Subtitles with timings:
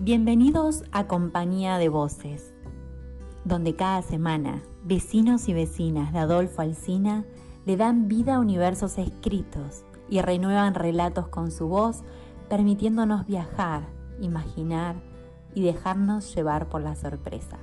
[0.00, 2.52] Bienvenidos a Compañía de Voces,
[3.44, 7.24] donde cada semana vecinos y vecinas de Adolfo Alsina
[7.64, 12.02] le dan vida a universos escritos y renuevan relatos con su voz,
[12.48, 13.88] permitiéndonos viajar,
[14.20, 14.96] imaginar
[15.54, 17.56] y dejarnos llevar por la sorpresa.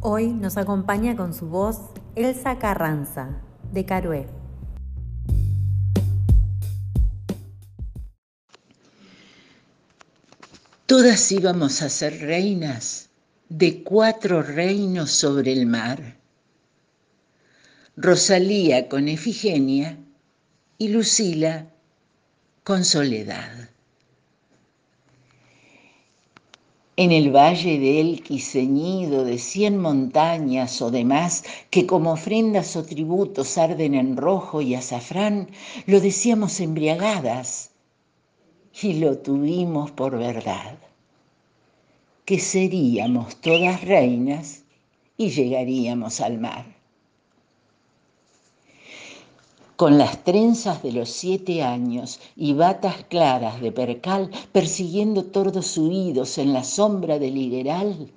[0.00, 3.42] Hoy nos acompaña con su voz Elsa Carranza,
[3.72, 4.28] de Carué.
[10.86, 13.08] Todas íbamos a ser reinas
[13.48, 16.16] de cuatro reinos sobre el mar.
[17.96, 19.98] Rosalía con Efigenia
[20.78, 21.66] y Lucila
[22.62, 23.73] con Soledad.
[26.96, 32.84] En el valle de Elqui ceñido de cien montañas o demás, que como ofrendas o
[32.84, 35.48] tributos arden en rojo y azafrán,
[35.86, 37.72] lo decíamos embriagadas
[38.80, 40.78] y lo tuvimos por verdad,
[42.24, 44.62] que seríamos todas reinas
[45.16, 46.83] y llegaríamos al mar
[49.76, 56.38] con las trenzas de los siete años y batas claras de percal, persiguiendo tordos huidos
[56.38, 58.12] en la sombra del higueral.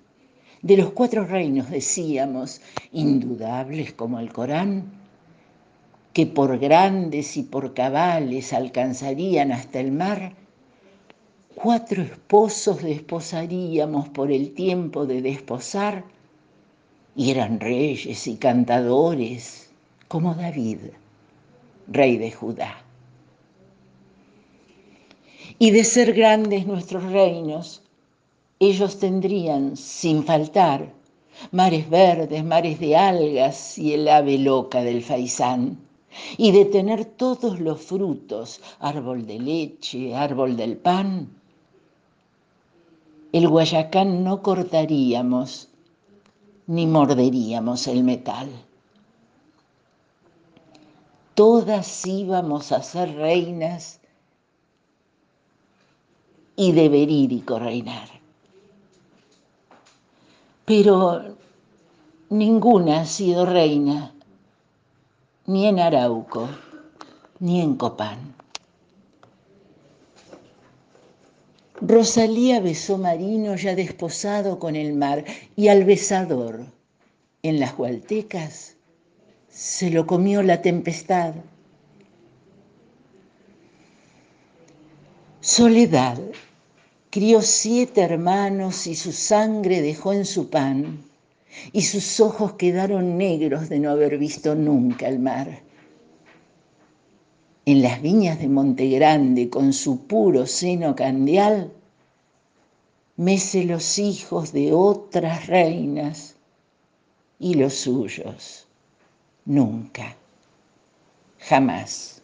[0.62, 4.92] De los cuatro reinos decíamos, indudables como el Corán,
[6.14, 10.34] que por grandes y por cabales alcanzarían hasta el mar,
[11.56, 16.04] cuatro esposos desposaríamos por el tiempo de desposar,
[17.16, 19.72] y eran reyes y cantadores
[20.08, 20.78] como David
[21.88, 22.78] rey de Judá.
[25.60, 27.82] Y de ser grandes nuestros reinos,
[28.60, 30.94] ellos tendrían, sin faltar,
[31.52, 35.80] mares verdes, mares de algas y el ave loca del faisán,
[36.38, 41.30] y de tener todos los frutos, árbol de leche, árbol del pan,
[43.34, 45.68] el guayacán no cortaríamos
[46.66, 48.50] ni morderíamos el metal
[51.38, 54.00] todas íbamos a ser reinas
[56.56, 58.10] y de verídico reinar.
[60.66, 61.36] Pero
[62.32, 64.16] ninguna ha sido reina,
[65.46, 66.50] ni en Arauco,
[67.38, 68.34] ni en Copán.
[71.82, 75.24] Rosalía besó Marino ya desposado con el mar
[75.56, 76.66] y al besador
[77.44, 78.77] en las Hualtecas
[79.58, 81.34] se lo comió la tempestad.
[85.42, 86.20] Soledad
[87.10, 91.04] crió siete hermanos y su sangre dejó en su pan,
[91.72, 95.64] y sus ojos quedaron negros de no haber visto nunca el mar.
[97.66, 101.74] En las viñas de Monte Grande, con su puro seno candial,
[103.16, 106.36] mece los hijos de otras reinas
[107.40, 108.67] y los suyos
[109.48, 110.16] nunca,
[111.40, 112.22] jamás.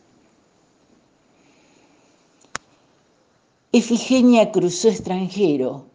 [3.71, 5.85] Efigenia cruzó extranjero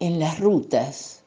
[0.00, 1.22] en las rutas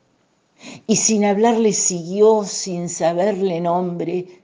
[0.85, 4.41] y sin hablarle siguió sin saberle nombre,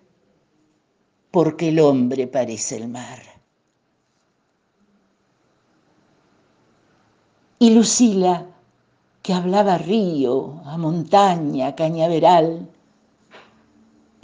[1.32, 3.22] porque el hombre parece el mar.
[7.60, 8.46] Y Lucila,
[9.22, 12.70] que hablaba río, a montaña, a cañaveral,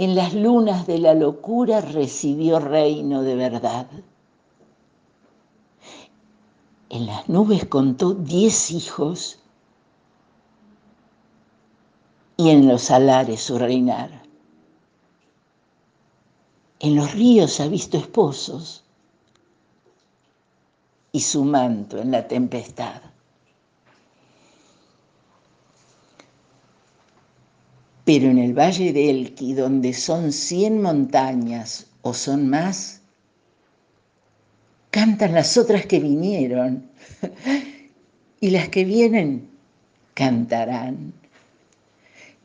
[0.02, 3.86] en las lunas de la locura recibió reino de verdad.
[6.90, 9.38] En las nubes contó diez hijos
[12.36, 14.24] y en los salares su reinar.
[16.80, 18.84] En los ríos ha visto esposos
[21.12, 23.04] y su manto en la tempestad.
[28.04, 33.02] Pero en el valle de Elqui, donde son cien montañas o son más,
[34.90, 36.90] cantan las otras que vinieron
[38.40, 39.50] y las que vienen
[40.14, 41.14] cantarán.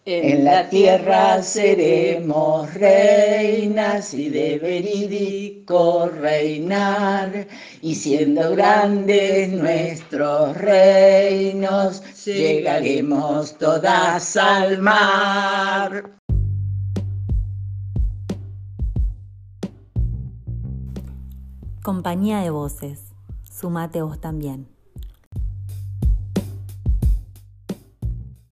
[0.09, 7.49] En la tierra seremos reinas y de verídico reinar,
[7.83, 16.21] y siendo grandes nuestros reinos, llegaremos todas al mar.
[21.83, 23.01] Compañía de voces,
[23.43, 24.76] sumate vos también.